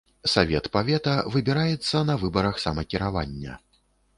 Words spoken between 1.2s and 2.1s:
выбіраецца